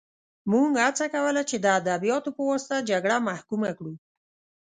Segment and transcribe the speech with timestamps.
[0.51, 3.93] موږ هڅه کوله چې د ادبیاتو په واسطه جګړه محکومه کړو